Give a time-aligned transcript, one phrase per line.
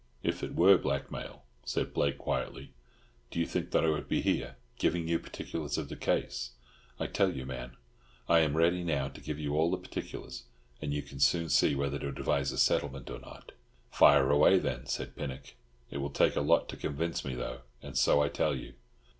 [0.23, 2.73] "If it were blackmail," said Blake quietly,
[3.29, 6.53] "do you think that I would be here, giving you particulars of the case?
[6.99, 7.77] I tell you, man,
[8.27, 10.45] I am ready now to give you all particulars,
[10.81, 13.51] and you can soon see whether to advise a settlement or not."
[13.91, 15.53] "Fire away, then," said Pinnock.
[15.91, 18.73] "It will take a lot to convince me, though, and so I tell you."